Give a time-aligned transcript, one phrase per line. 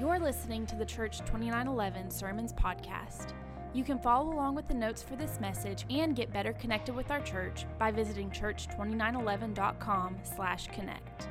[0.00, 3.34] You're listening to the Church 2911 Sermons Podcast.
[3.74, 7.10] You can follow along with the notes for this message and get better connected with
[7.10, 11.28] our church by visiting church2911.com slash connect.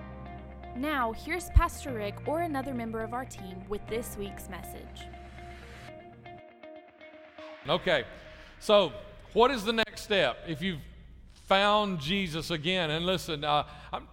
[0.76, 5.07] Now, here's Pastor Rick or another member of our team with this week's message.
[7.67, 8.04] Okay,
[8.59, 8.93] so
[9.33, 10.81] what is the next step if you've
[11.47, 12.91] found Jesus again?
[12.91, 14.07] And listen, uh, I'm,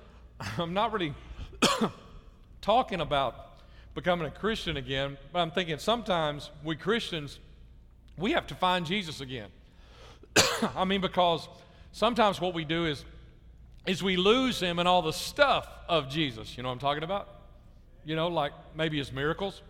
[0.56, 1.12] I'm not really
[2.62, 3.47] talking about
[3.98, 7.40] becoming a Christian again, but I'm thinking sometimes we Christians,
[8.16, 9.48] we have to find Jesus again.
[10.76, 11.48] I mean, because
[11.90, 13.04] sometimes what we do is,
[13.88, 16.56] is we lose him in all the stuff of Jesus.
[16.56, 17.28] You know what I'm talking about?
[18.04, 19.62] You know, like maybe his miracles,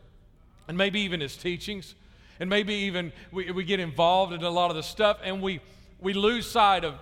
[0.68, 1.94] and maybe even his teachings,
[2.38, 5.60] and maybe even we, we get involved in a lot of the stuff, and we,
[6.00, 6.96] we lose sight of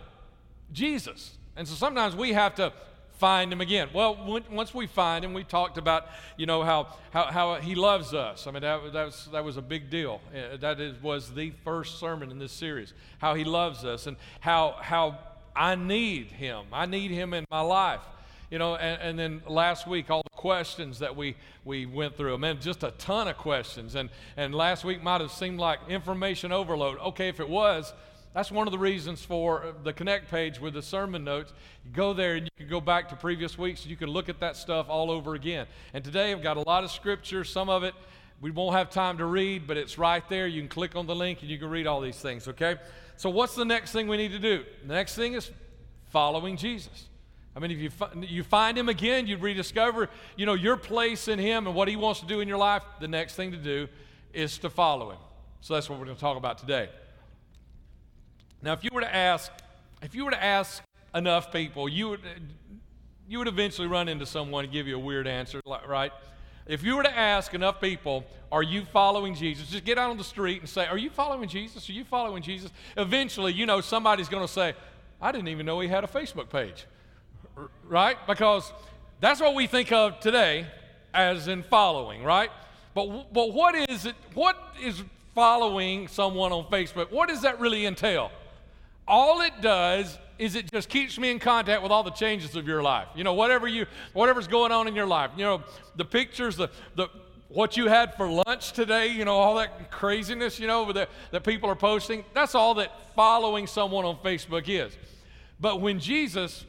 [0.72, 1.36] Jesus.
[1.56, 2.72] And so sometimes we have to
[3.18, 3.88] find him again.
[3.94, 6.06] Well, once we find him, we talked about,
[6.36, 8.46] you know, how, how, how he loves us.
[8.46, 10.20] I mean, that, that, was, that was a big deal.
[10.34, 14.16] Uh, that is, was the first sermon in this series, how he loves us and
[14.40, 15.18] how, how
[15.54, 16.66] I need him.
[16.72, 18.02] I need him in my life.
[18.50, 22.34] You know, and, and then last week, all the questions that we, we went through,
[22.34, 23.96] I man, just a ton of questions.
[23.96, 26.98] And, and last week might have seemed like information overload.
[26.98, 27.92] Okay, if it was,
[28.36, 31.54] that's one of the reasons for uh, the Connect page with the sermon notes.
[31.86, 34.28] You go there and you can go back to previous weeks and you can look
[34.28, 35.66] at that stuff all over again.
[35.94, 37.44] And today I've got a lot of scripture.
[37.44, 37.94] Some of it
[38.42, 40.46] we won't have time to read, but it's right there.
[40.46, 42.76] You can click on the link and you can read all these things, okay?
[43.16, 44.66] So, what's the next thing we need to do?
[44.86, 45.50] The next thing is
[46.10, 47.06] following Jesus.
[47.56, 51.28] I mean, if you, fi- you find him again, you rediscover, you know, your place
[51.28, 53.56] in him and what he wants to do in your life, the next thing to
[53.56, 53.88] do
[54.34, 55.18] is to follow him.
[55.62, 56.90] So that's what we're going to talk about today.
[58.62, 59.52] Now, if you were to ask,
[60.02, 60.82] if you were to ask
[61.14, 62.20] enough people, you would,
[63.28, 66.12] you would eventually run into someone and give you a weird answer, right?
[66.66, 69.68] If you were to ask enough people, are you following Jesus?
[69.68, 71.88] Just get out on the street and say, are you following Jesus?
[71.88, 72.70] Are you following Jesus?
[72.96, 74.74] Eventually, you know, somebody's going to say,
[75.20, 76.86] I didn't even know he had a Facebook page,
[77.88, 78.16] right?
[78.26, 78.72] Because
[79.20, 80.66] that's what we think of today
[81.14, 82.50] as in following, right?
[82.94, 84.14] But, but what is it?
[84.34, 85.02] What is
[85.34, 87.10] following someone on Facebook?
[87.10, 88.30] What does that really entail?
[89.06, 92.66] All it does is it just keeps me in contact with all the changes of
[92.66, 93.08] your life.
[93.14, 95.30] You know, whatever you whatever's going on in your life.
[95.36, 95.62] You know,
[95.96, 97.08] the pictures, the the
[97.48, 101.44] what you had for lunch today, you know, all that craziness, you know, that, that
[101.44, 102.24] people are posting.
[102.34, 104.96] That's all that following someone on Facebook is.
[105.60, 106.64] But when Jesus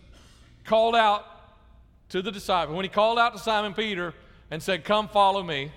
[0.63, 1.25] called out
[2.09, 4.13] to the disciple, when he called out to Simon Peter
[4.51, 5.71] and said, Come follow me,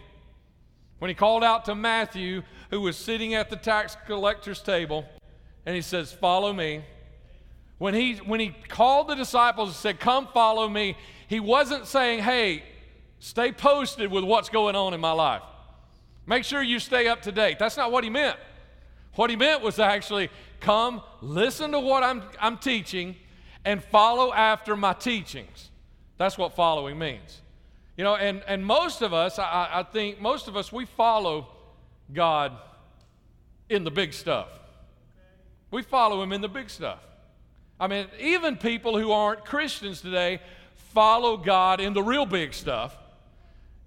[0.99, 5.06] when he called out to Matthew, who was sitting at the tax collector's table,
[5.66, 6.82] and he says, Follow me.
[7.78, 10.97] When he, when he called the disciples and said, Come follow me,
[11.28, 12.62] he wasn't saying, Hey,
[13.19, 15.43] stay posted with what's going on in my life.
[16.26, 17.59] Make sure you stay up to date.
[17.59, 18.37] That's not what he meant.
[19.15, 23.16] What he meant was actually, Come, listen to what I'm, I'm teaching,
[23.65, 25.70] and follow after my teachings.
[26.19, 27.41] That's what following means.
[27.97, 31.49] You know, and, and most of us, I, I think most of us, we follow
[32.12, 32.53] God
[33.69, 34.49] in the big stuff.
[35.70, 37.00] We follow him in the big stuff.
[37.78, 40.41] I mean, even people who aren't Christians today
[40.92, 42.97] follow God in the real big stuff.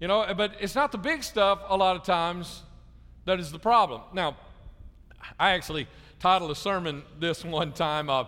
[0.00, 2.62] You know, but it's not the big stuff a lot of times
[3.24, 4.02] that is the problem.
[4.12, 4.36] Now,
[5.38, 5.86] I actually
[6.18, 8.24] titled a sermon this one time, uh,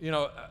[0.00, 0.48] you know, uh,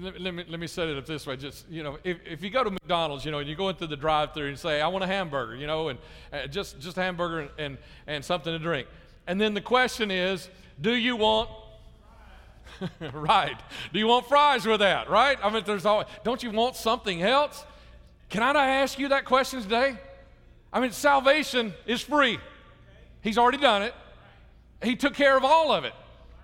[0.00, 1.36] let, let, me, let me set it up this way.
[1.36, 3.86] Just, you know, if, if you go to McDonald's, you know, and you go into
[3.86, 5.98] the drive through and say, I want a hamburger, you know, and
[6.32, 8.88] uh, just, just a hamburger and, and, and something to drink.
[9.26, 10.48] And then the question is,
[10.80, 11.50] do you want
[13.12, 13.56] right.
[13.92, 15.08] Do you want fries with that?
[15.08, 15.38] Right?
[15.42, 17.64] I mean, there's always, don't you want something else?
[18.28, 19.96] Can I not ask you that question today?
[20.72, 22.38] I mean, salvation is free.
[23.20, 23.94] He's already done it.
[24.82, 25.92] He took care of all of it.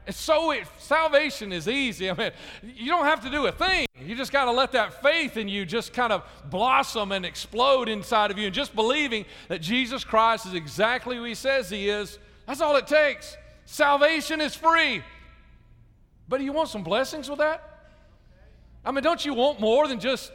[0.06, 2.08] And so it, salvation is easy.
[2.10, 2.30] I mean,
[2.62, 3.86] you don't have to do a thing.
[4.00, 7.90] You just got to let that faith in you just kind of blossom and explode
[7.90, 8.46] inside of you.
[8.46, 12.76] And just believing that Jesus Christ is exactly who he says he is, that's all
[12.76, 13.36] it takes.
[13.66, 15.02] Salvation is free.
[16.28, 17.64] But do you want some blessings with that?
[18.84, 20.30] I mean, don't you want more than just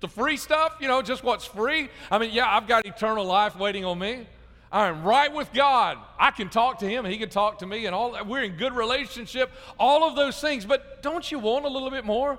[0.00, 0.76] the free stuff?
[0.80, 1.88] You know, just what's free?
[2.10, 4.26] I mean, yeah, I've got eternal life waiting on me.
[4.70, 5.98] I am right with God.
[6.18, 8.72] I can talk to Him, He can talk to me, and all we're in good
[8.72, 10.64] relationship, all of those things.
[10.64, 12.38] But don't you want a little bit more?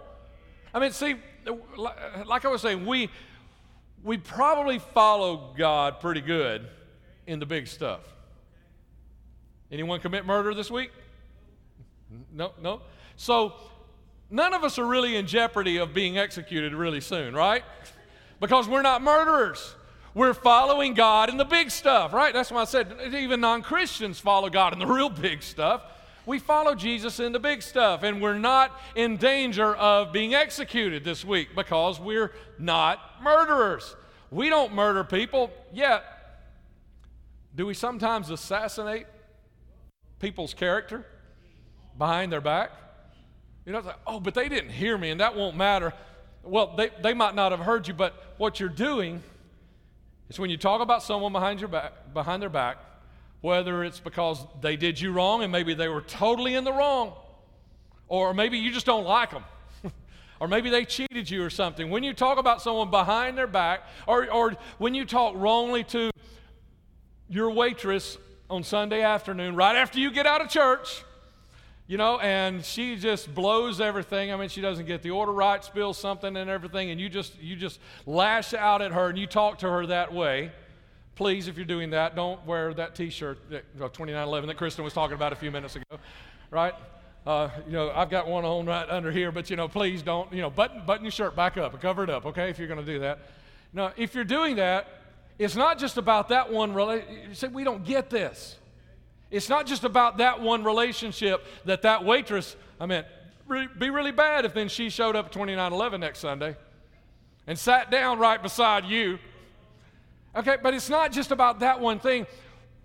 [0.74, 1.16] I mean, see,
[2.26, 3.10] like I was saying, we
[4.04, 6.68] we probably follow God pretty good
[7.28, 8.02] in the big stuff.
[9.72, 10.92] Anyone commit murder this week?
[12.34, 12.82] No, no.
[13.16, 13.54] So
[14.30, 17.64] none of us are really in jeopardy of being executed really soon, right?
[18.40, 19.76] Because we're not murderers.
[20.16, 22.34] We're following God in the big stuff, right?
[22.34, 25.84] That's why I said even non Christians follow God in the real big stuff.
[26.26, 31.04] We follow Jesus in the big stuff, and we're not in danger of being executed
[31.04, 33.96] this week because we're not murderers.
[34.32, 36.04] We don't murder people, yet,
[37.56, 39.06] do we sometimes assassinate
[40.20, 41.06] people's character
[41.98, 42.72] behind their back?
[43.66, 45.94] You know, like, oh, but they didn't hear me, and that won't matter.
[46.44, 49.24] Well, they, they might not have heard you, but what you're doing
[50.30, 52.78] is when you talk about someone behind your back, behind their back,
[53.42, 57.14] whether it's because they did you wrong and maybe they were totally in the wrong,
[58.08, 59.44] or maybe you just don't like them,
[60.42, 61.90] or maybe they cheated you or something.
[61.90, 66.12] When you talk about someone behind their back, or, or when you talk wrongly to
[67.30, 68.18] your waitress
[68.50, 71.04] on Sunday afternoon, right after you get out of church,
[71.88, 74.32] you know, and she just blows everything.
[74.32, 77.40] I mean, she doesn't get the order right, spills something and everything, and you just
[77.42, 80.52] you just lash out at her and you talk to her that way
[81.16, 85.14] Please, if you're doing that, don't wear that T-shirt, that, 2911 that Kristen was talking
[85.14, 86.00] about a few minutes ago,
[86.50, 86.74] right?
[87.26, 90.34] Uh, you know, I've got one on right under here, but you know, please don't,
[90.34, 92.50] you know, button, button your shirt back up cover it up, okay?
[92.50, 93.20] If you're going to do that.
[93.74, 94.88] Now, if you're doing that,
[95.38, 96.74] it's not just about that one.
[96.74, 97.30] relationship.
[97.30, 98.58] you say we don't get this.
[99.34, 102.56] It's not just about that one relationship that that waitress.
[102.80, 103.04] I mean,
[103.78, 106.56] be really bad if then she showed up at 2911 next Sunday
[107.48, 109.20] and sat down right beside you
[110.36, 112.26] Okay, but it's not just about that one thing.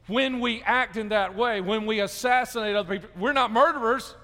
[0.06, 4.14] When we act in that way, when we assassinate other people, we're not murderers,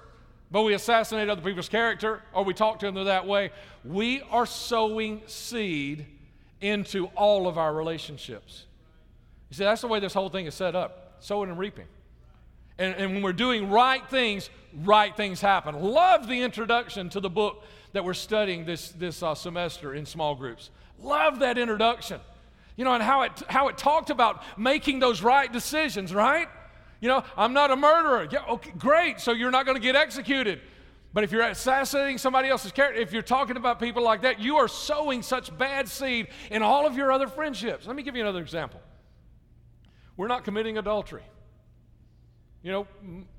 [0.51, 3.51] but we assassinate other people's character or we talk to them that way.
[3.83, 6.05] We are sowing seed
[6.61, 8.65] into all of our relationships.
[9.49, 11.85] You see, that's the way this whole thing is set up sowing and reaping.
[12.77, 14.49] And, and when we're doing right things,
[14.83, 15.75] right things happen.
[15.81, 17.63] Love the introduction to the book
[17.93, 20.69] that we're studying this, this uh, semester in small groups.
[20.99, 22.19] Love that introduction.
[22.75, 26.49] You know, and how it, how it talked about making those right decisions, right?
[26.99, 28.27] You know, I'm not a murderer.
[28.29, 29.21] Yeah, okay, great.
[29.21, 30.59] So you're not going to get executed.
[31.13, 34.57] But if you're assassinating somebody else's character, if you're talking about people like that, you
[34.57, 37.87] are sowing such bad seed in all of your other friendships.
[37.87, 38.81] Let me give you another example.
[40.17, 41.23] We're not committing adultery.
[42.65, 42.87] You know,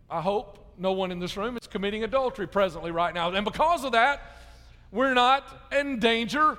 [0.08, 3.32] I hope no one in this room is committing adultery presently right now.
[3.32, 4.22] And because of that,
[4.92, 6.56] we're not in danger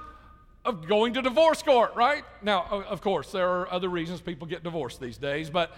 [0.66, 2.26] of going to divorce court, right?
[2.42, 5.72] Now, of course, there are other reasons people get divorced these days, but,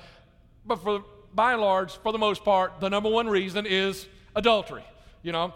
[0.65, 1.03] but for,
[1.35, 4.83] by and large, for the most part, the number one reason is adultery,
[5.21, 5.53] you know?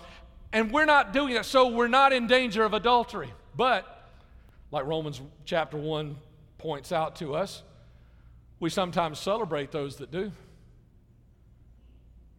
[0.52, 3.34] And we're not doing that, so we're not in danger of adultery.
[3.58, 4.08] But,
[4.70, 6.16] like Romans chapter 1
[6.60, 7.64] points out to us,
[8.60, 10.32] we sometimes celebrate those that do.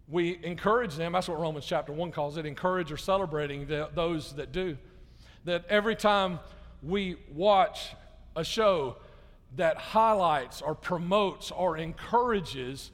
[0.09, 4.35] We encourage them, that's what Romans chapter 1 calls it, encourage or celebrating the, those
[4.35, 4.77] that do.
[5.45, 6.41] That every time
[6.83, 7.95] we watch
[8.37, 8.97] a show
[9.57, 12.91] that highlights or promotes or encourages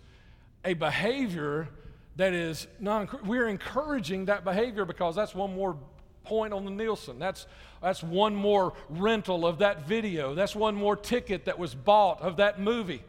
[0.65, 1.69] a behavior
[2.17, 5.77] that is non we're encouraging that behavior because that's one more
[6.25, 7.19] point on the Nielsen.
[7.19, 7.47] That's
[7.81, 10.35] that's one more rental of that video.
[10.35, 13.03] That's one more ticket that was bought of that movie.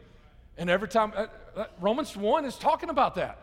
[0.57, 3.37] And every time uh, uh, Romans 1 is talking about that.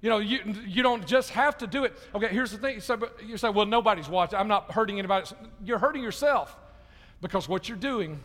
[0.00, 1.96] You know, you, you don't just have to do it.
[2.14, 2.76] Okay, here's the thing.
[2.76, 2.96] You say,
[3.26, 4.38] you say, well, nobody's watching.
[4.38, 5.26] I'm not hurting anybody.
[5.64, 6.56] You're hurting yourself.
[7.20, 8.20] Because what you're doing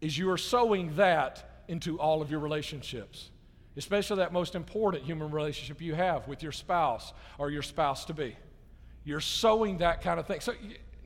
[0.00, 3.30] is you are sowing that into all of your relationships,
[3.76, 8.14] especially that most important human relationship you have with your spouse or your spouse to
[8.14, 8.36] be.
[9.04, 10.40] You're sowing that kind of thing.
[10.40, 10.54] So,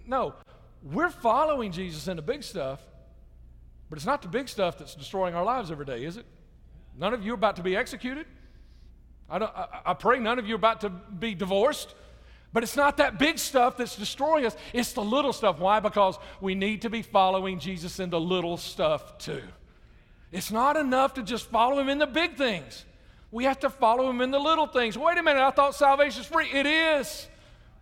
[0.07, 0.35] no,
[0.83, 2.81] we're following Jesus in the big stuff,
[3.91, 6.25] but it's not the big stuff that's destroying our lives every day, is it?
[6.97, 8.27] None of you are about to be executed.
[9.31, 11.95] I, I, I pray none of you are about to be divorced.
[12.53, 15.61] But it's not that big stuff that's destroying us, it's the little stuff.
[15.61, 15.79] Why?
[15.79, 19.43] Because we need to be following Jesus in the little stuff too.
[20.33, 22.85] It's not enough to just follow him in the big things.
[23.33, 24.99] We have to follow him in the little things.
[24.99, 26.49] Wait a minute, I thought salvation is free.
[26.53, 27.29] It is.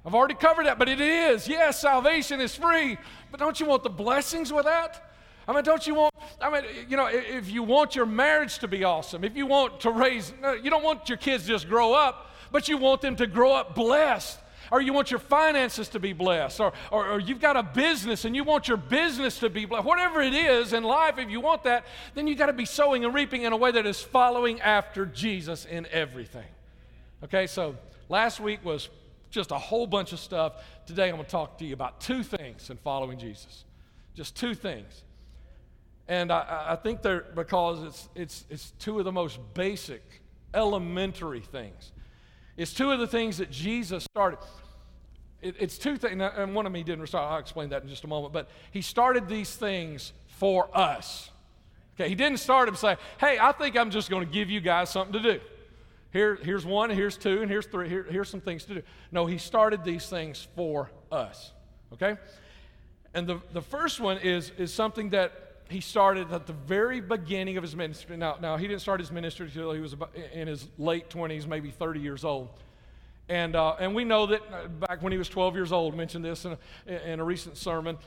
[0.05, 1.49] I've already covered that, but it is.
[1.49, 2.99] Yes, salvation is free.
[3.31, 5.08] But don't you want the blessings with that?
[5.49, 8.69] I mean, don't you want, I mean, you know, if you want your marriage to
[8.69, 10.31] be awesome, if you want to raise,
[10.63, 13.75] you don't want your kids just grow up, but you want them to grow up
[13.75, 14.39] blessed
[14.71, 18.27] or you want your finances to be blessed, or, or, or, you've got a business
[18.27, 21.41] and you want your business to be blessed, whatever it is in life, if you
[21.41, 24.03] want that, then you've got to be sowing and reaping in a way that is
[24.03, 26.45] following after Jesus in everything.
[27.25, 27.77] Okay, so
[28.11, 28.91] last week was
[29.31, 30.63] just a whole bunch of stuff.
[30.87, 33.65] Today I'm going to talk to you about two things in following Jesus.
[34.15, 35.05] Just two things.
[36.09, 40.03] And I, I think they're because it's, it's, it's two of the most basic,
[40.55, 41.93] elementary things.
[42.57, 44.39] It's two of the things that Jesus started.
[45.43, 47.31] It, it's two things, and one of me didn't start.
[47.31, 48.33] I'll explain that in just a moment.
[48.33, 51.31] But he started these things for us.
[51.95, 54.61] Okay, he didn't start him say, hey, I think I'm just going to give you
[54.61, 55.41] guys something to do.
[56.13, 57.89] Here, here's one, here's two, and here's three.
[57.89, 58.83] Here, here's some things to do.
[59.13, 61.53] No, he started these things for us.
[61.93, 62.17] Okay?
[63.15, 67.57] And the, the first one is, is something that he started at the very beginning
[67.57, 68.17] of his ministry.
[68.17, 71.47] Now, now he didn't start his ministry until he was about in his late 20s,
[71.47, 72.49] maybe 30 years old.
[73.29, 76.25] And, uh, and we know that uh, back when he was 12 years old, mentioned
[76.25, 76.57] this in
[76.87, 77.99] a, in a recent sermon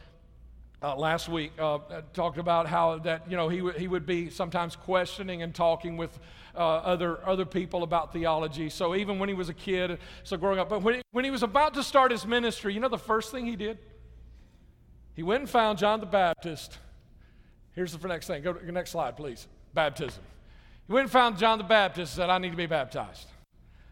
[0.82, 1.78] uh, last week, uh,
[2.14, 5.96] talked about how that, you know, he, w- he would be sometimes questioning and talking
[5.96, 6.18] with
[6.56, 8.70] uh, other, other people about theology.
[8.70, 11.30] So even when he was a kid, so growing up, but when he, when he
[11.30, 13.78] was about to start his ministry, you know the first thing he did?
[15.14, 16.80] He went and found John the Baptist.
[17.74, 18.44] Here's the next thing.
[18.44, 19.48] Go to the next slide, please.
[19.74, 20.24] Baptism.
[20.88, 23.28] He went and found John the Baptist and said, I need to be baptized.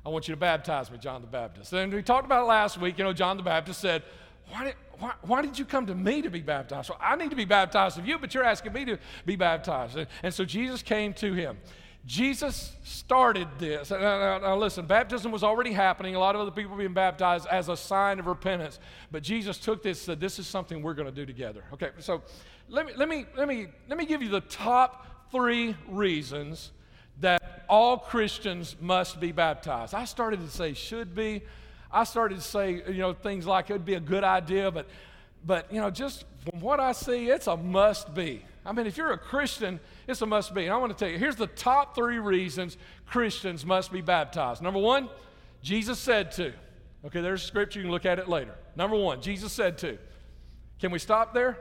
[0.05, 1.71] I want you to baptize me, John the Baptist.
[1.73, 2.97] And we talked about it last week.
[2.97, 4.03] You know, John the Baptist said,
[4.49, 6.89] why did, why, why, did you come to me to be baptized?
[6.89, 9.97] Well, I need to be baptized of you, but you're asking me to be baptized.
[9.97, 11.57] And, and so Jesus came to him.
[12.05, 13.91] Jesus started this.
[13.91, 16.15] Now, now, now, listen, baptism was already happening.
[16.15, 18.79] A lot of other people were being baptized as a sign of repentance.
[19.11, 21.63] But Jesus took this, said, This is something we're going to do together.
[21.73, 22.23] Okay, so
[22.69, 26.71] let me, let, me, let, me, let me give you the top three reasons
[27.19, 29.93] that all Christians must be baptized.
[29.93, 31.41] I started to say should be.
[31.91, 34.87] I started to say, you know, things like it would be a good idea, but,
[35.45, 38.45] but you know, just from what I see, it's a must be.
[38.65, 40.65] I mean, if you're a Christian, it's a must be.
[40.65, 44.61] And I want to tell you, here's the top three reasons Christians must be baptized.
[44.61, 45.09] Number one,
[45.63, 46.53] Jesus said to.
[47.05, 48.53] Okay, there's scripture, you can look at it later.
[48.75, 49.97] Number one, Jesus said to.
[50.79, 51.57] Can we stop there?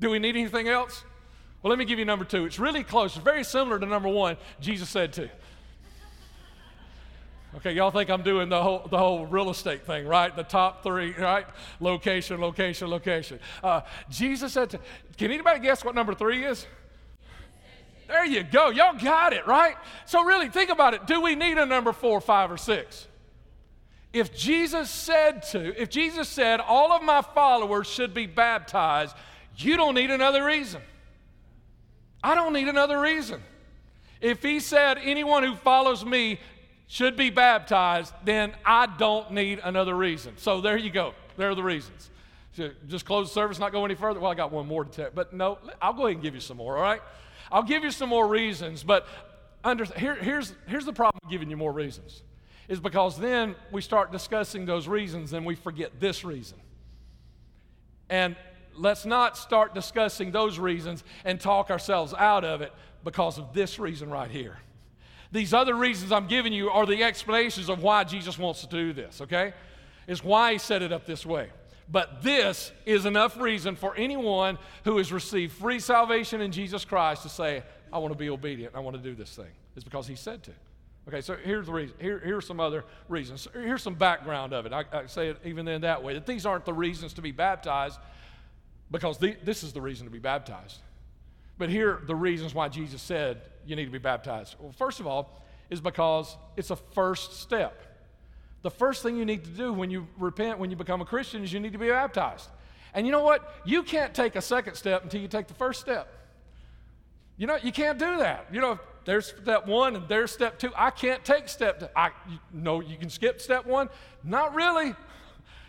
[0.00, 1.04] Do we need anything else?
[1.62, 2.44] Well, let me give you number two.
[2.44, 4.36] It's really close, very similar to number one.
[4.60, 5.28] Jesus said to.
[7.56, 10.34] Okay, y'all think I'm doing the whole, the whole real estate thing, right?
[10.36, 11.46] The top three, right?
[11.80, 13.40] Location, location, location.
[13.64, 14.80] Uh, Jesus said to,
[15.16, 16.66] can anybody guess what number three is?
[18.06, 18.70] There you go.
[18.70, 19.76] Y'all got it, right?
[20.06, 21.06] So, really, think about it.
[21.06, 23.06] Do we need a number four, five, or six?
[24.12, 29.14] If Jesus said to, if Jesus said, all of my followers should be baptized,
[29.64, 30.80] you don't need another reason.
[32.22, 33.42] I don't need another reason.
[34.20, 36.40] If he said, anyone who follows me
[36.86, 40.36] should be baptized, then I don't need another reason.
[40.36, 41.14] So there you go.
[41.36, 42.10] There are the reasons.
[42.52, 44.18] So just close the service, not go any further.
[44.18, 46.40] Well, I got one more to tell, but no, I'll go ahead and give you
[46.40, 47.00] some more, all right?
[47.52, 49.06] I'll give you some more reasons, but
[49.62, 52.22] under, here, here's, here's the problem with giving you more reasons
[52.68, 56.58] is because then we start discussing those reasons and we forget this reason.
[58.10, 58.36] And
[58.78, 62.72] let's not start discussing those reasons and talk ourselves out of it
[63.04, 64.58] because of this reason right here.
[65.30, 68.92] These other reasons I'm giving you are the explanations of why Jesus wants to do
[68.92, 69.52] this, okay?
[70.06, 71.50] Is why he set it up this way.
[71.90, 77.22] But this is enough reason for anyone who has received free salvation in Jesus Christ
[77.22, 78.74] to say, I want to be obedient.
[78.74, 79.50] I want to do this thing.
[79.74, 80.52] It's because he said to.
[81.08, 81.96] Okay, so here's the reason.
[81.98, 83.48] Here, here's some other reasons.
[83.54, 84.74] Here's some background of it.
[84.74, 87.32] I, I say it even in that way that these aren't the reasons to be
[87.32, 87.98] baptized
[88.90, 90.78] because the, this is the reason to be baptized.
[91.58, 94.56] But here are the reasons why Jesus said you need to be baptized.
[94.58, 97.82] Well, first of all, is because it's a first step.
[98.62, 101.44] The first thing you need to do when you repent, when you become a Christian,
[101.44, 102.48] is you need to be baptized.
[102.94, 103.54] And you know what?
[103.64, 106.08] You can't take a second step until you take the first step.
[107.36, 108.46] You know, you can't do that.
[108.50, 110.72] You know, there's step one and there's step two.
[110.76, 111.88] I can't take step two.
[111.94, 113.88] I you, no, you can skip step one.
[114.24, 114.94] Not really.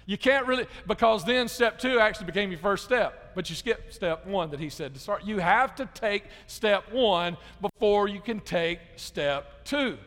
[0.09, 3.93] You can't really, because then step two actually became your first step, but you skipped
[3.93, 5.23] step one that he said to start.
[5.23, 9.99] You have to take step one before you can take step two.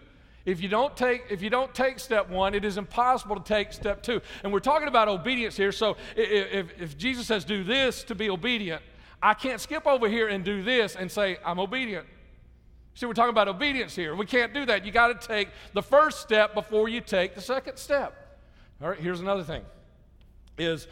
[0.44, 3.73] If you don't take if you don't take step one, it is impossible to take
[3.73, 4.21] step two.
[4.42, 5.71] And we're talking about obedience here.
[5.71, 8.82] So if, if Jesus says do this to be obedient,
[9.23, 12.09] I can't skip over here and do this and say I'm obedient.
[12.94, 14.16] See, we're talking about obedience here.
[14.16, 14.85] We can't do that.
[14.85, 18.40] You got to take the first step before you take the second step.
[18.82, 19.62] All right, here's another thing.
[20.59, 20.87] Is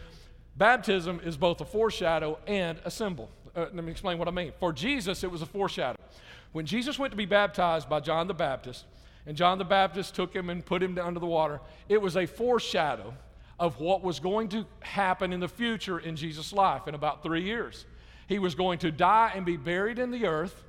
[0.56, 3.30] baptism is both a foreshadow and a symbol.
[3.54, 4.52] Uh, let me explain what I mean.
[4.58, 5.98] For Jesus, it was a foreshadow.
[6.52, 8.84] When Jesus went to be baptized by John the Baptist,
[9.26, 11.60] and John the Baptist took him and put him under the water.
[11.88, 13.14] It was a foreshadow
[13.58, 17.42] of what was going to happen in the future in Jesus' life in about three
[17.42, 17.84] years.
[18.26, 20.64] He was going to die and be buried in the earth,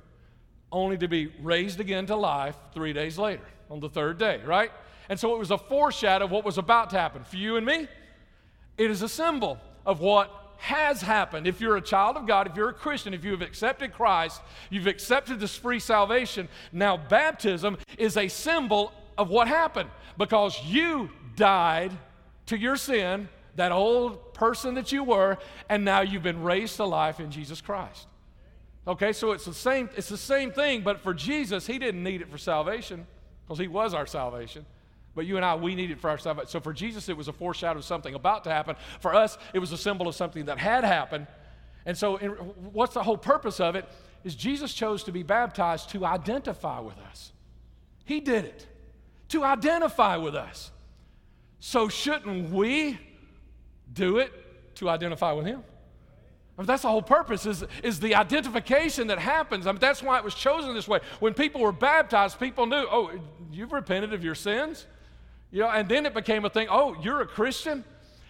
[0.70, 4.70] only to be raised again to life three days later, on the third day, right?
[5.08, 7.24] And so it was a foreshadow of what was about to happen.
[7.24, 7.88] For you and me,
[8.82, 11.46] it is a symbol of what has happened.
[11.46, 14.40] If you're a child of God, if you're a Christian, if you have accepted Christ,
[14.70, 21.10] you've accepted this free salvation, now baptism is a symbol of what happened because you
[21.36, 21.92] died
[22.46, 26.84] to your sin, that old person that you were, and now you've been raised to
[26.84, 28.06] life in Jesus Christ.
[28.86, 32.20] Okay, so it's the same, it's the same thing, but for Jesus, he didn't need
[32.20, 33.06] it for salvation
[33.44, 34.66] because he was our salvation.
[35.14, 36.48] But you and I, we need it for our salvation.
[36.48, 38.76] So for Jesus, it was a foreshadow of something about to happen.
[39.00, 41.26] For us, it was a symbol of something that had happened.
[41.84, 43.86] And so, in, what's the whole purpose of it?
[44.24, 47.32] Is Jesus chose to be baptized to identify with us.
[48.04, 48.66] He did it
[49.28, 50.70] to identify with us.
[51.60, 52.98] So, shouldn't we
[53.92, 54.32] do it
[54.76, 55.62] to identify with Him?
[56.56, 59.66] I mean, that's the whole purpose is, is the identification that happens.
[59.66, 61.00] I mean, that's why it was chosen this way.
[61.18, 63.10] When people were baptized, people knew, oh,
[63.50, 64.86] you've repented of your sins.
[65.52, 67.84] You know, and then it became a thing, oh, you're a Christian?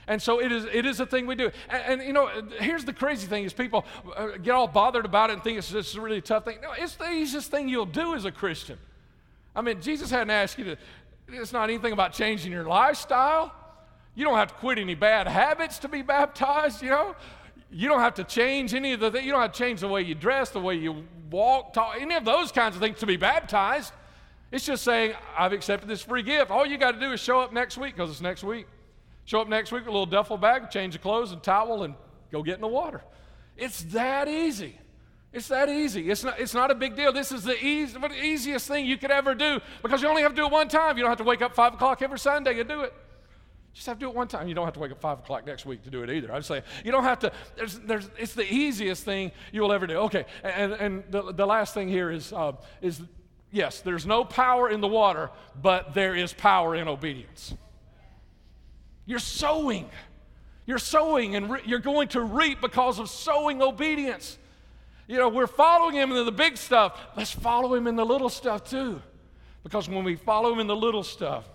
[0.08, 1.50] And so it is, it is a thing we do.
[1.68, 3.86] And, and you know, here's the crazy thing is people
[4.16, 6.58] uh, get all bothered about it and think it's just a really tough thing.
[6.60, 8.76] No, it's the easiest thing you'll do as a Christian.
[9.54, 10.76] I mean, Jesus hadn't asked you to,
[11.28, 13.54] it's not anything about changing your lifestyle.
[14.16, 17.14] You don't have to quit any bad habits to be baptized, you know.
[17.70, 19.24] You don't have to change any of the things.
[19.24, 22.14] You don't have to change the way you dress, the way you walk, talk, any
[22.16, 23.92] of those kinds of things to be baptized.
[24.52, 26.50] It's just saying, I've accepted this free gift.
[26.50, 28.66] All you got to do is show up next week because it's next week.
[29.24, 31.94] Show up next week with a little duffel bag, change of clothes and towel, and
[32.30, 33.02] go get in the water.
[33.56, 34.78] It's that easy.
[35.32, 36.10] It's that easy.
[36.10, 37.12] It's not, it's not a big deal.
[37.14, 40.32] This is the, easy, the easiest thing you could ever do because you only have
[40.32, 40.98] to do it one time.
[40.98, 42.92] You don't have to wake up 5 o'clock every Sunday and do it.
[43.72, 44.48] Just have to do it one time.
[44.48, 46.30] You don't have to wake up 5 o'clock next week to do it either.
[46.30, 49.86] I'm saying you don't have to, there's, there's, it's the easiest thing you will ever
[49.86, 49.96] do.
[49.96, 53.00] Okay, and, and the, the last thing here is, uh, is
[53.52, 55.30] yes, there's no power in the water,
[55.60, 57.54] but there is power in obedience.
[59.06, 59.88] You're sowing.
[60.66, 64.38] You're sowing and re- you're going to reap because of sowing obedience.
[65.06, 66.98] You know, we're following him in the big stuff.
[67.16, 69.02] Let's follow him in the little stuff too.
[69.62, 71.48] Because when we follow him in the little stuff,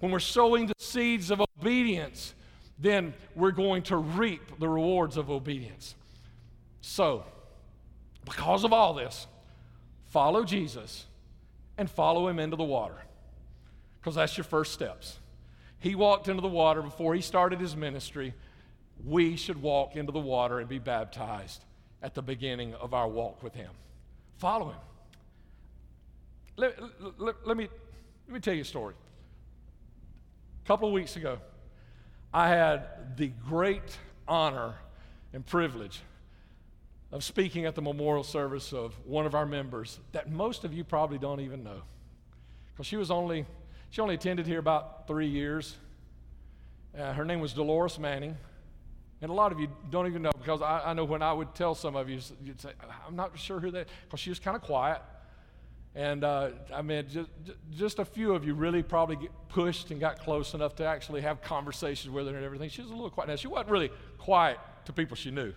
[0.00, 2.34] when we're sowing the seeds of obedience,
[2.78, 5.94] then we're going to reap the rewards of obedience.
[6.80, 7.24] So,
[8.24, 9.26] because of all this,
[10.06, 11.06] follow Jesus
[11.78, 12.96] and follow him into the water.
[14.00, 15.18] Because that's your first steps.
[15.78, 18.34] He walked into the water before he started his ministry.
[19.04, 21.64] We should walk into the water and be baptized
[22.02, 23.70] at the beginning of our walk with him.
[24.38, 24.80] Follow him.
[26.56, 26.78] Let,
[27.18, 27.68] let, let me,
[28.26, 28.94] let me tell you a story.
[30.64, 31.38] A couple of weeks ago,
[32.34, 34.74] I had the great honor
[35.32, 36.00] and privilege
[37.10, 40.84] of speaking at the memorial service of one of our members that most of you
[40.84, 41.82] probably don't even know.
[42.72, 43.46] Because she was only
[43.90, 45.76] she only attended here about three years.
[46.98, 48.36] Uh, her name was Dolores Manning.
[49.20, 51.54] And a lot of you don't even know because I, I know when I would
[51.54, 52.70] tell some of you, you'd say,
[53.06, 55.00] I'm not sure who that, because she was kind of quiet.
[55.94, 57.28] And uh, I mean, just,
[57.76, 61.22] just a few of you really probably get pushed and got close enough to actually
[61.22, 62.68] have conversations with her and everything.
[62.70, 63.28] She was a little quiet.
[63.28, 65.52] Now, she wasn't really quiet to people she knew,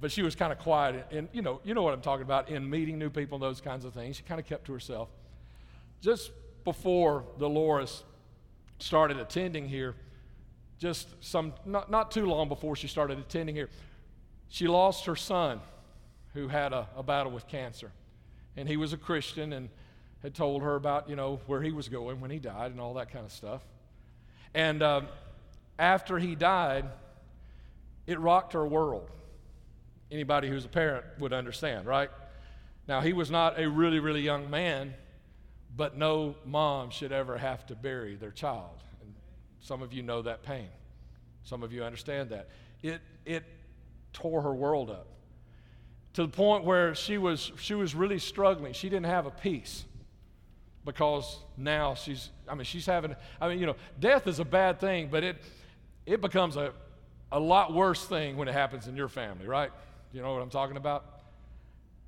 [0.00, 1.06] but she was kind of quiet.
[1.10, 3.60] And, you know, you know what I'm talking about in meeting new people and those
[3.60, 4.16] kinds of things.
[4.16, 5.08] She kind of kept to herself.
[6.00, 6.30] Just
[6.64, 8.04] before Dolores
[8.78, 9.94] started attending here,
[10.78, 13.68] just some, not, not too long before she started attending here,
[14.48, 15.60] she lost her son
[16.34, 17.90] who had a, a battle with cancer.
[18.56, 19.68] And he was a Christian and
[20.22, 22.94] had told her about, you know, where he was going when he died and all
[22.94, 23.62] that kind of stuff.
[24.54, 25.02] And uh,
[25.78, 26.84] after he died,
[28.06, 29.10] it rocked her world.
[30.10, 32.10] Anybody who's a parent would understand, right?
[32.86, 34.94] Now, he was not a really, really young man
[35.78, 38.82] but no mom should ever have to bury their child.
[39.00, 39.14] And
[39.60, 40.68] some of you know that pain.
[41.44, 42.48] Some of you understand that.
[42.82, 43.44] It, it
[44.12, 45.06] tore her world up
[46.14, 48.72] to the point where she was, she was really struggling.
[48.72, 49.84] She didn't have a peace
[50.84, 54.80] because now she's, I mean, she's having, I mean, you know, death is a bad
[54.80, 55.36] thing, but it,
[56.06, 56.72] it becomes a,
[57.30, 59.70] a lot worse thing when it happens in your family, right?
[60.12, 61.22] You know what I'm talking about?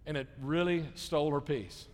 [0.06, 1.86] And it really stole her peace.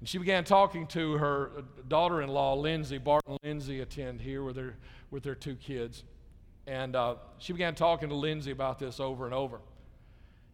[0.00, 2.98] And she began talking to her daughter in law, Lindsay.
[2.98, 4.76] Bart and Lindsay attend here with their,
[5.10, 6.04] with their two kids.
[6.66, 9.60] And uh, she began talking to Lindsay about this over and over.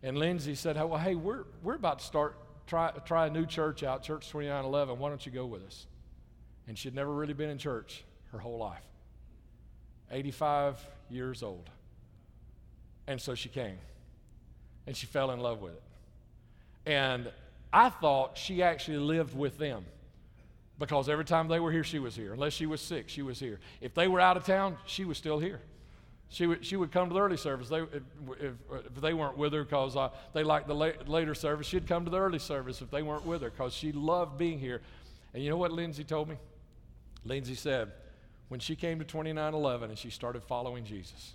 [0.02, 3.82] And Lindsay said, Well, hey, we're, we're about to start, try, try a new church
[3.82, 4.98] out, Church 2911.
[4.98, 5.86] Why don't you go with us?
[6.66, 8.84] And she'd never really been in church her whole life.
[10.10, 10.78] 85
[11.10, 11.68] years old.
[13.06, 13.78] And so she came.
[14.86, 15.82] And she fell in love with it.
[16.86, 17.30] And
[17.72, 19.84] I thought she actually lived with them
[20.78, 22.32] because every time they were here, she was here.
[22.32, 23.60] Unless she was sick, she was here.
[23.80, 25.60] If they were out of town, she was still here.
[26.28, 27.68] She would, she would come to the early service.
[27.68, 28.02] They, if,
[28.40, 32.04] if, they weren't with her because uh, they liked the late, later service, she'd come
[32.04, 34.80] to the early service if they weren't with her because she loved being here.
[35.32, 36.36] And you know what Lindsay told me?
[37.24, 37.92] Lindsay said,
[38.48, 41.34] when she came to 2911 and she started following Jesus,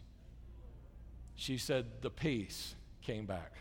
[1.35, 2.75] she said the peace
[3.09, 3.53] came back.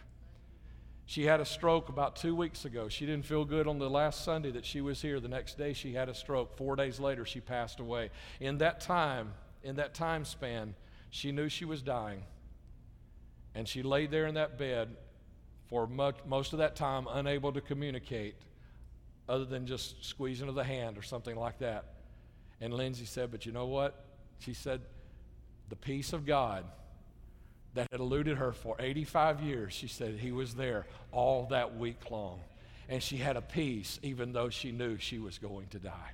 [1.06, 2.90] She had a stroke about two weeks ago.
[2.90, 5.20] She didn't feel good on the last Sunday that she was here.
[5.20, 6.54] The next day, she had a stroke.
[6.58, 8.10] Four days later, she passed away.
[8.40, 9.32] In that time,
[9.62, 10.74] in that time span,
[11.08, 12.24] she knew she was dying.
[13.54, 14.94] And she laid there in that bed
[15.70, 18.34] for much, most of that time, unable to communicate
[19.30, 21.86] other than just squeezing of the hand or something like that.
[22.60, 24.04] And Lindsay said, But you know what?
[24.40, 24.82] She said,
[25.70, 26.66] The peace of God
[27.78, 32.10] that had eluded her for 85 years, she said he was there all that week
[32.10, 32.40] long.
[32.88, 36.10] And she had a peace even though she knew she was going to die.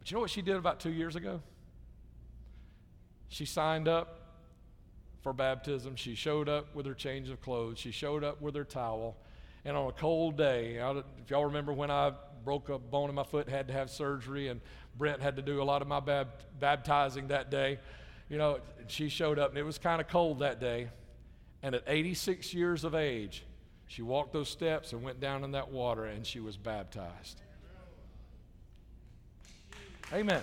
[0.00, 1.40] But you know what she did about two years ago?
[3.28, 4.18] She signed up
[5.22, 5.94] for baptism.
[5.94, 7.78] She showed up with her change of clothes.
[7.78, 9.16] She showed up with her towel.
[9.64, 10.80] And on a cold day,
[11.22, 12.12] if y'all remember when I
[12.44, 14.60] broke a bone in my foot, had to have surgery, and
[14.98, 16.00] Brent had to do a lot of my
[16.58, 17.78] baptizing that day,
[18.28, 18.58] you know,
[18.88, 20.88] she showed up, and it was kind of cold that day.
[21.62, 23.44] And at 86 years of age,
[23.86, 27.40] she walked those steps and went down in that water, and she was baptized.
[30.12, 30.42] Amen.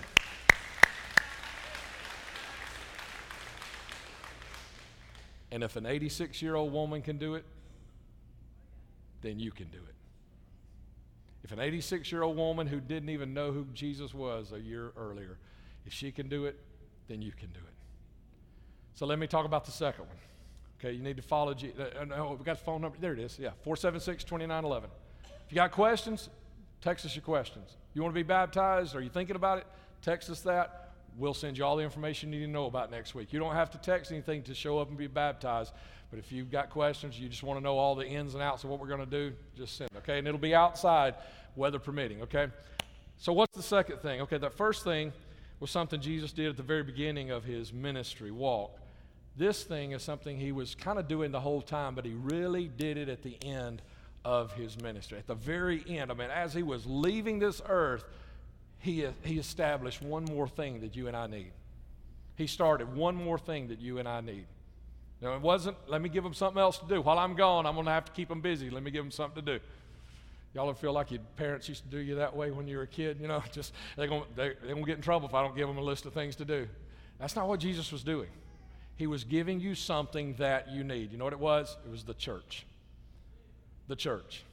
[5.50, 7.44] And if an 86 year old woman can do it,
[9.20, 9.94] then you can do it.
[11.44, 14.92] If an 86 year old woman who didn't even know who Jesus was a year
[14.96, 15.38] earlier,
[15.86, 16.58] if she can do it,
[17.06, 17.73] then you can do it.
[18.94, 20.16] So let me talk about the second one.
[20.78, 21.78] Okay, you need to follow Jesus.
[21.78, 22.96] Uh, no, we got the phone number.
[23.00, 23.38] There it is.
[23.38, 24.90] Yeah, 476 2911.
[25.46, 26.28] If you got questions,
[26.80, 27.76] text us your questions.
[27.94, 28.94] You want to be baptized?
[28.94, 29.66] Are you thinking about it?
[30.02, 30.92] Text us that.
[31.16, 33.32] We'll send you all the information you need to know about next week.
[33.32, 35.72] You don't have to text anything to show up and be baptized,
[36.10, 38.64] but if you've got questions, you just want to know all the ins and outs
[38.64, 40.18] of what we're going to do, just send, okay?
[40.18, 41.14] And it'll be outside,
[41.54, 42.48] weather permitting, okay?
[43.16, 44.22] So, what's the second thing?
[44.22, 45.12] Okay, that first thing
[45.60, 48.76] was something Jesus did at the very beginning of his ministry walk.
[49.36, 52.68] This thing is something he was kind of doing the whole time, but he really
[52.68, 53.82] did it at the end
[54.24, 55.18] of his ministry.
[55.18, 58.04] At the very end, I mean, as he was leaving this earth,
[58.78, 61.52] he, he established one more thing that you and I need.
[62.36, 64.46] He started one more thing that you and I need.
[65.20, 67.00] Now, it wasn't, let me give them something else to do.
[67.00, 68.70] While I'm gone, I'm going to have to keep them busy.
[68.70, 69.64] Let me give them something to do.
[70.54, 72.84] Y'all ever feel like your parents used to do you that way when you were
[72.84, 73.18] a kid?
[73.20, 75.66] You know, just they're going they're, they're to get in trouble if I don't give
[75.66, 76.68] them a list of things to do.
[77.18, 78.28] That's not what Jesus was doing.
[78.96, 81.12] He was giving you something that you need.
[81.12, 81.76] You know what it was?
[81.84, 82.64] It was the church.
[83.88, 84.44] The church.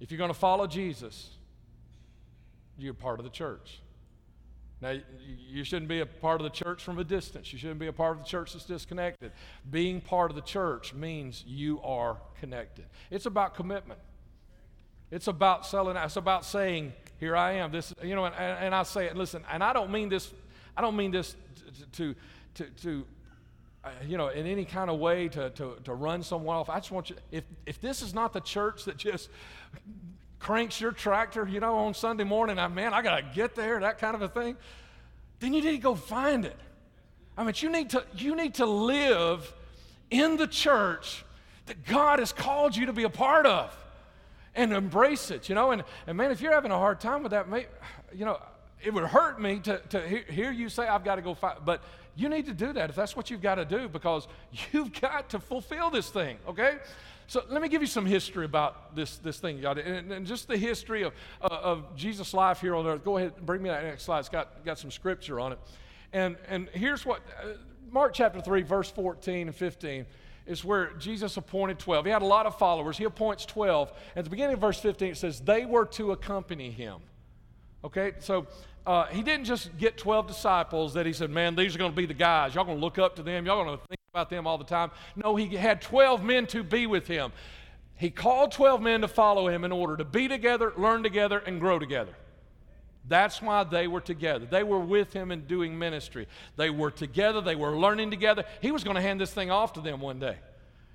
[0.00, 1.30] If you're going to follow Jesus,
[2.78, 3.80] you're part of the church.
[4.80, 4.98] Now,
[5.46, 7.52] you shouldn't be a part of the church from a distance.
[7.52, 9.32] You shouldn't be a part of the church that's disconnected.
[9.70, 12.86] Being part of the church means you are connected.
[13.10, 14.00] It's about commitment.
[15.10, 15.98] It's about selling.
[15.98, 19.16] It's about saying, "Here I am." This, you know, and, and I say it.
[19.16, 20.32] Listen, and I don't mean this.
[20.76, 21.36] I don't mean this
[21.90, 22.20] to, to,
[22.54, 23.04] to, to
[23.82, 26.68] uh, you know, in any kind of way to, to, to run someone off.
[26.68, 27.16] I just want you.
[27.30, 29.30] If if this is not the church that just
[30.38, 33.80] cranks your tractor, you know, on Sunday morning, I, man, I got to get there,
[33.80, 34.56] that kind of a thing,
[35.38, 36.56] then you need to go find it.
[37.36, 39.52] I mean, you need to, you need to live
[40.10, 41.24] in the church
[41.66, 43.74] that God has called you to be a part of
[44.54, 45.70] and embrace it, you know.
[45.70, 47.46] And, and man, if you're having a hard time with that,
[48.12, 48.40] you know,
[48.82, 51.82] it would hurt me to, to hear you say, I've got to go find, But
[52.16, 54.28] you need to do that if that's what you've got to do because
[54.72, 56.78] you've got to fulfill this thing, okay?
[57.26, 60.56] So let me give you some history about this, this thing, and, and just the
[60.56, 63.04] history of, uh, of Jesus' life here on earth.
[63.04, 64.18] Go ahead, and bring me that next slide.
[64.18, 65.58] It's got, got some scripture on it.
[66.12, 67.50] And, and here's what uh,
[67.92, 70.06] Mark chapter 3, verse 14 and 15
[70.46, 72.06] is where Jesus appointed 12.
[72.06, 72.98] He had a lot of followers.
[72.98, 73.92] He appoints 12.
[74.16, 77.00] At the beginning of verse 15, it says, they were to accompany him.
[77.84, 78.46] Okay, so
[78.86, 81.96] uh, he didn't just get 12 disciples that he said, man, these are going to
[81.96, 82.54] be the guys.
[82.54, 83.46] Y'all going to look up to them.
[83.46, 84.90] Y'all going to think about them all the time.
[85.16, 87.32] No, he had 12 men to be with him.
[87.96, 91.60] He called 12 men to follow him in order to be together, learn together, and
[91.60, 92.14] grow together.
[93.08, 94.46] That's why they were together.
[94.46, 96.26] They were with him in doing ministry.
[96.56, 98.44] They were together, they were learning together.
[98.60, 100.36] He was going to hand this thing off to them one day.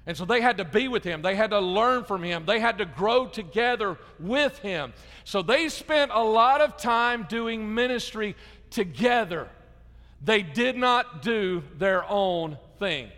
[0.07, 1.21] And so they had to be with him.
[1.21, 2.45] They had to learn from him.
[2.45, 4.93] They had to grow together with him.
[5.23, 8.35] So they spent a lot of time doing ministry
[8.69, 9.49] together.
[10.23, 13.09] They did not do their own thing.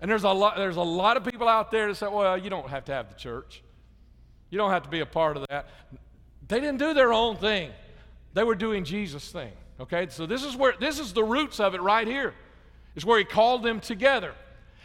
[0.00, 2.50] And there's a lot, there's a lot of people out there that say, well, you
[2.50, 3.62] don't have to have the church.
[4.50, 5.68] You don't have to be a part of that.
[6.46, 7.70] They didn't do their own thing.
[8.34, 9.52] They were doing Jesus' thing.
[9.80, 10.06] Okay?
[10.10, 12.34] So this is where this is the roots of it right here.
[12.94, 14.34] Is where he called them together.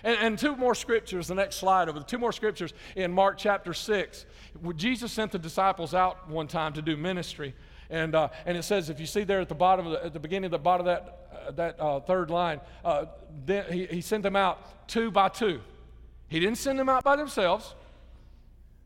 [0.03, 3.73] And, and two more scriptures, the next slide over, two more scriptures in Mark chapter
[3.73, 4.25] 6.
[4.75, 7.53] Jesus sent the disciples out one time to do ministry.
[7.89, 10.19] And, uh, and it says, if you see there at the bottom, the, at the
[10.19, 13.05] beginning of the bottom of that, uh, that uh, third line, uh,
[13.45, 15.61] then he, he sent them out two by two.
[16.27, 17.75] He didn't send them out by themselves.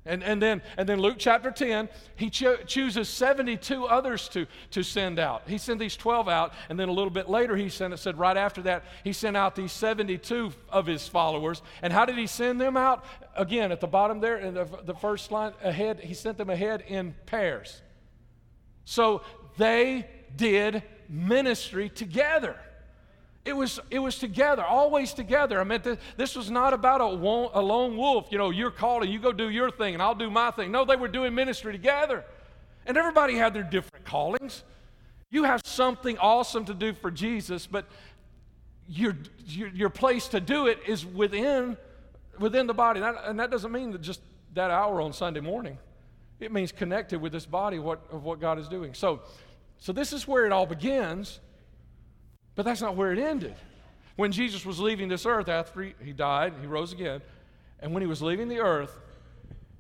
[0.08, 4.84] And, and, then, and then Luke chapter 10, he cho- chooses 72 others to, to
[4.84, 5.44] send out.
[5.48, 8.18] He sent these 12 out, and then a little bit later, he sent, it said
[8.18, 11.62] right after that, he sent out these 72 of his followers.
[11.82, 13.06] And how did he send them out?
[13.36, 16.84] Again, at the bottom there, in the, the first line ahead, he sent them ahead
[16.88, 17.82] in pairs.
[18.86, 19.22] So
[19.58, 22.56] they did ministry together.
[23.48, 25.62] It was, it was together, always together.
[25.62, 25.82] I mean,
[26.18, 28.28] this, was not about a, a lone wolf.
[28.30, 30.70] You know, you're called and you go do your thing and I'll do my thing.
[30.70, 32.26] No, they were doing ministry together.
[32.86, 34.64] And everybody had their different callings.
[35.30, 37.86] You have something awesome to do for Jesus, but
[38.90, 41.78] your, your, your place to do it is within,
[42.40, 43.00] within the body.
[43.00, 44.20] And that, and that doesn't mean that just
[44.56, 45.78] that hour on Sunday morning.
[46.42, 48.94] It means connected with this body what, of what God is doing.
[48.94, 49.22] So,
[49.78, 51.40] so this is where it all begins.
[52.58, 53.54] But that's not where it ended.
[54.16, 57.22] When Jesus was leaving this earth after he died, he rose again,
[57.80, 59.00] and when he was leaving the earth,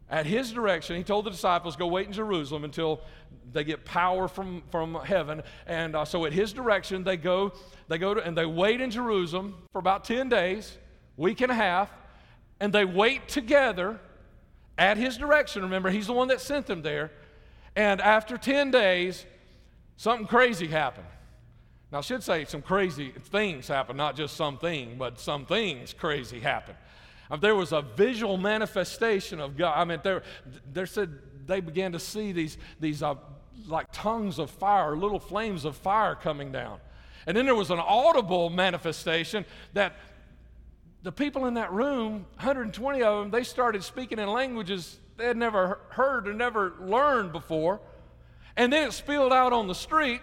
[0.09, 3.01] at his direction, he told the disciples, Go wait in Jerusalem until
[3.51, 5.41] they get power from, from heaven.
[5.65, 7.51] And uh, so, at his direction, they go,
[7.87, 10.77] they go to, and they wait in Jerusalem for about 10 days,
[11.17, 11.91] week and a half,
[12.59, 13.99] and they wait together
[14.77, 15.63] at his direction.
[15.63, 17.11] Remember, he's the one that sent them there.
[17.75, 19.25] And after 10 days,
[19.97, 21.07] something crazy happened.
[21.91, 26.39] Now, I should say some crazy things happened, not just something, but some things crazy
[26.39, 26.77] happened.
[27.31, 29.73] Uh, there was a visual manifestation of God.
[29.77, 30.23] I mean, there,
[30.73, 33.15] there said they began to see these, these uh,
[33.67, 36.79] like tongues of fire, little flames of fire coming down.
[37.25, 39.93] And then there was an audible manifestation that
[41.03, 45.37] the people in that room, 120 of them, they started speaking in languages they had
[45.37, 47.79] never heard or never learned before.
[48.55, 50.21] And then it spilled out on the street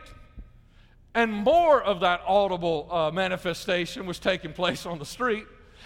[1.14, 5.44] and more of that audible uh, manifestation was taking place on the street.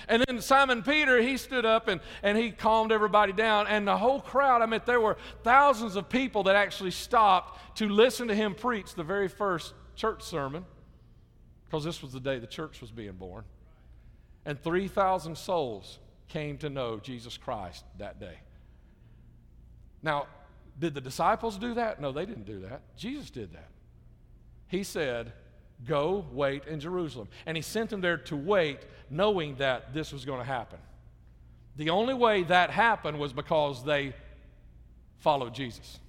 [0.09, 3.67] And then Simon Peter, he stood up and, and he calmed everybody down.
[3.67, 7.89] And the whole crowd, I mean, there were thousands of people that actually stopped to
[7.89, 10.65] listen to him preach the very first church sermon,
[11.65, 13.45] because this was the day the church was being born.
[14.47, 18.39] And 3,000 souls came to know Jesus Christ that day.
[20.03, 20.27] Now,
[20.79, 22.01] did the disciples do that?
[22.01, 22.83] No, they didn't do that.
[22.97, 23.69] Jesus did that
[24.69, 25.33] he said,
[25.87, 27.29] Go wait in Jerusalem.
[27.47, 30.79] And he sent them there to wait, knowing that this was going to happen.
[31.77, 34.13] The only way that happened was because they
[35.19, 36.01] followed Jesus.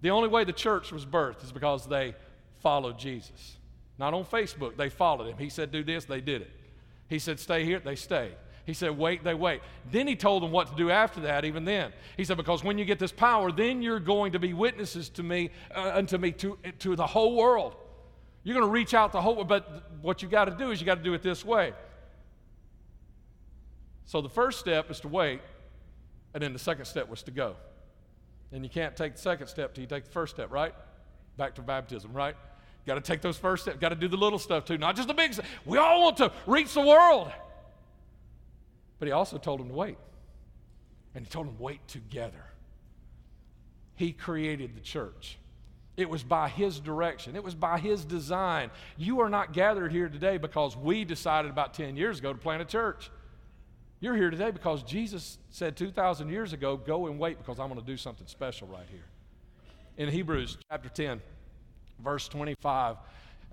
[0.00, 2.14] The only way the church was birthed is because they
[2.60, 3.56] followed Jesus.
[3.98, 5.38] Not on Facebook, they followed him.
[5.38, 6.50] He said, Do this, they did it.
[7.08, 8.36] He said, Stay here, they stayed.
[8.64, 9.60] He said, Wait, they wait.
[9.90, 11.92] Then he told them what to do after that, even then.
[12.16, 15.22] He said, Because when you get this power, then you're going to be witnesses to
[15.22, 17.74] me, uh, unto me, to, to the whole world.
[18.44, 20.86] You're going to reach out the whole but what you got to do is you
[20.86, 21.72] got to do it this way.
[24.04, 25.40] So the first step is to wait,
[26.34, 27.56] and then the second step was to go.
[28.52, 30.74] And you can't take the second step till you take the first step, right?
[31.36, 32.36] Back to baptism, right?
[32.86, 33.78] Got to take those first steps.
[33.78, 35.46] Got to do the little stuff too, not just the big stuff.
[35.64, 37.32] We all want to reach the world.
[39.02, 39.98] But he also told them to wait.
[41.16, 42.44] And he told them, wait together.
[43.96, 45.38] He created the church.
[45.96, 48.70] It was by His direction, it was by His design.
[48.96, 52.62] You are not gathered here today because we decided about 10 years ago to plant
[52.62, 53.10] a church.
[53.98, 57.80] You're here today because Jesus said 2,000 years ago, go and wait because I'm going
[57.80, 59.06] to do something special right here.
[59.96, 61.20] In Hebrews chapter 10,
[61.98, 62.98] verse 25,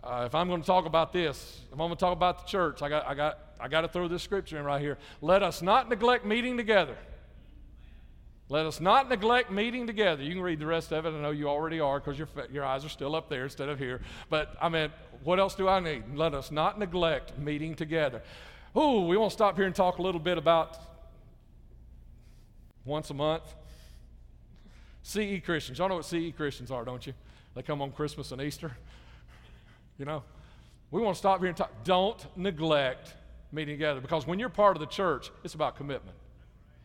[0.04, 2.48] uh, if I'm going to talk about this, if I'm going to talk about the
[2.50, 4.98] church, I got, I got, I got to throw this scripture in right here.
[5.22, 6.96] Let us not neglect meeting together.
[8.52, 10.24] Let us not neglect meeting together.
[10.24, 11.10] You can read the rest of it.
[11.10, 13.78] I know you already are because your, your eyes are still up there instead of
[13.78, 14.02] here.
[14.30, 14.90] But I mean,
[15.24, 16.16] what else do I need?
[16.16, 18.24] Let us not neglect meeting together.
[18.76, 20.78] Ooh, we want to stop here and talk a little bit about
[22.86, 23.44] once a month.
[25.04, 25.78] CE Christians.
[25.78, 27.14] Y'all know what CE Christians are, don't you?
[27.54, 28.76] They come on Christmas and Easter.
[30.00, 30.24] You know,
[30.92, 31.84] we want to stop here and talk.
[31.84, 33.14] Don't neglect
[33.52, 36.18] meeting together because when you're part of the church, it's about commitment.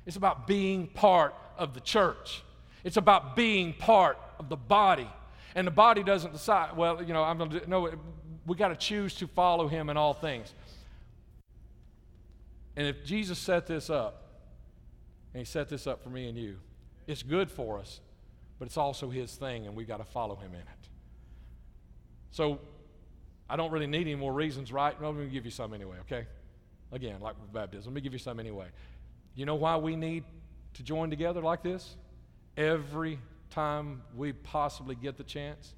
[0.04, 2.42] It's about being part of the church.
[2.82, 5.08] It's about being part of the body.
[5.54, 7.90] And the body doesn't decide, well, you know, I'm going to, no,
[8.44, 10.52] we got to choose to follow him in all things.
[12.76, 14.22] And if Jesus set this up,
[15.32, 16.56] and he set this up for me and you,
[17.06, 18.00] it's good for us,
[18.58, 20.88] but it's also his thing, and we got to follow him in it.
[22.32, 22.58] So
[23.54, 25.00] I don't really need any more reasons, right?
[25.00, 26.26] Let me give you some anyway, okay?
[26.90, 28.66] Again, like with baptism, let me give you some anyway.
[29.36, 30.24] You know why we need
[30.72, 31.94] to join together like this?
[32.56, 35.72] Every time we possibly get the chance.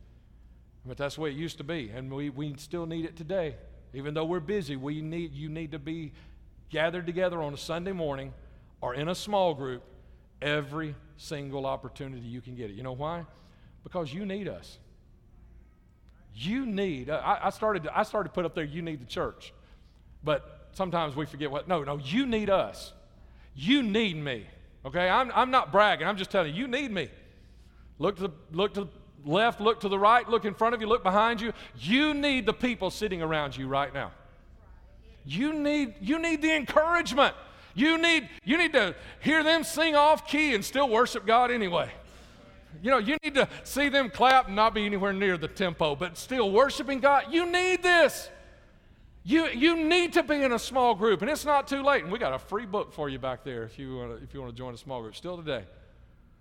[0.87, 3.57] But that's the way it used to be, and we, we still need it today.
[3.93, 6.15] Even though we're busy, we need, you need to be
[6.71, 8.33] gathered together on a Sunday morning
[8.81, 9.83] or in a small group
[10.41, 12.73] every single opportunity you can get it.
[12.73, 13.27] You know why?
[13.85, 14.79] Because you need us.
[16.39, 19.55] You need, I, I started, I started to put up there, you need the church.
[20.23, 22.93] But sometimes we forget what, no, no, you need us.
[23.55, 24.47] You need me.
[24.85, 25.09] Okay?
[25.09, 27.09] I'm, I'm not bragging, I'm just telling you, you need me.
[27.99, 28.91] Look to the, look to the
[29.25, 31.55] left, look to the right, look in front of you, look behind you.
[31.81, 34.13] You need the people sitting around you right now.
[35.25, 37.35] You need, you need the encouragement.
[37.75, 41.91] You need, you need to hear them sing off key and still worship God anyway.
[42.83, 45.97] You know, you need to see them clap and not be anywhere near the tempo,
[45.97, 47.27] but still worshiping God.
[47.31, 48.31] You need this.
[49.25, 52.05] You, you need to be in a small group, and it's not too late.
[52.05, 54.33] And we got a free book for you back there if you want to, if
[54.33, 55.17] you want to join a small group.
[55.17, 55.65] Still today.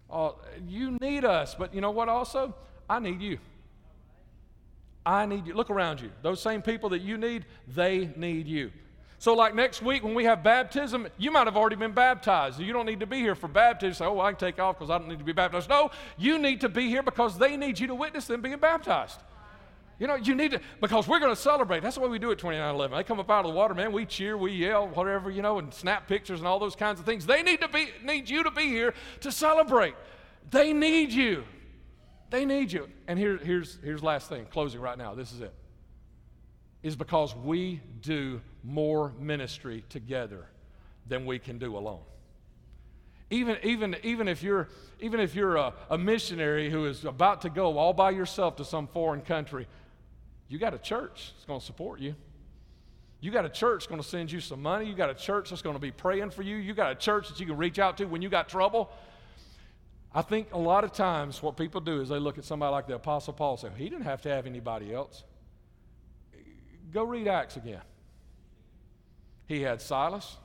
[0.10, 0.32] Uh,
[0.68, 2.10] you need us, but you know what?
[2.10, 2.54] Also,
[2.88, 3.40] I need you.
[5.06, 5.54] I need you.
[5.54, 6.12] Look around you.
[6.22, 8.72] Those same people that you need, they need you.
[9.18, 12.60] So, like next week when we have baptism, you might have already been baptized.
[12.60, 13.94] You don't need to be here for baptism.
[13.94, 15.70] Say, oh, I can take off because I don't need to be baptized.
[15.70, 19.20] No, you need to be here because they need you to witness them being baptized.
[19.98, 21.82] You know, you need to, because we're going to celebrate.
[21.82, 22.98] That's the way we do it 2911.
[22.98, 25.58] They come up out of the water, man, we cheer, we yell, whatever, you know,
[25.60, 27.26] and snap pictures and all those kinds of things.
[27.26, 29.96] They need to be, need you to be here to celebrate.
[30.52, 31.46] They need you.
[32.30, 32.90] They need you.
[33.08, 35.16] And here, here's, here's last thing, closing right now.
[35.16, 35.54] This is it.
[36.84, 40.46] Is because we do more ministry together
[41.08, 42.02] than we can do alone.
[43.30, 47.50] Even, even, even if you're, even if you're a, a missionary who is about to
[47.50, 49.68] go all by yourself to some foreign country,
[50.48, 52.16] you got a church that's going to support you.
[53.20, 54.86] You got a church that's going to send you some money.
[54.86, 56.58] You got a church that's going to be praying for you.
[56.58, 58.92] You got a church that you can reach out to when you got trouble.
[60.14, 62.88] I think a lot of times what people do is they look at somebody like
[62.88, 65.24] the Apostle Paul and say, he didn't have to have anybody else.
[66.94, 67.82] Go read Acts again.
[69.48, 70.38] He had Silas,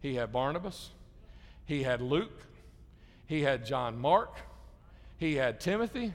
[0.00, 0.90] he had Barnabas,
[1.64, 2.46] he had Luke,
[3.26, 4.36] he had John Mark,
[5.16, 6.14] he had Timothy,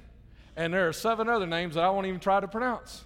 [0.55, 3.03] and there are seven other names that I won't even try to pronounce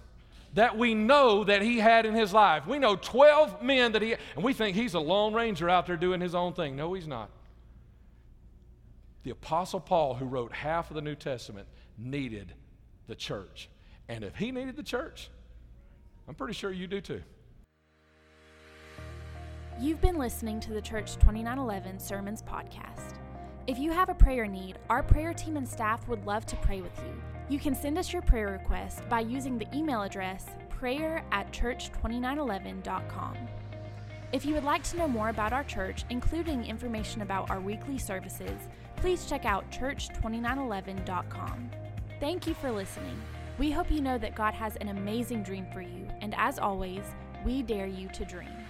[0.54, 2.66] that we know that he had in his life.
[2.66, 5.96] We know 12 men that he, and we think he's a lone ranger out there
[5.96, 6.76] doing his own thing.
[6.76, 7.30] No, he's not.
[9.22, 12.52] The Apostle Paul, who wrote half of the New Testament, needed
[13.06, 13.68] the church.
[14.08, 15.30] And if he needed the church,
[16.28, 17.22] I'm pretty sure you do too.
[19.82, 23.16] You've been listening to the Church 2911 Sermons podcast.
[23.66, 26.80] If you have a prayer need, our prayer team and staff would love to pray
[26.80, 27.20] with you.
[27.48, 33.36] You can send us your prayer request by using the email address prayer at church2911.com.
[34.30, 37.98] If you would like to know more about our church, including information about our weekly
[37.98, 41.70] services, please check out church2911.com.
[42.20, 43.20] Thank you for listening.
[43.58, 47.02] We hope you know that God has an amazing dream for you, and as always,
[47.44, 48.61] we dare you to dream.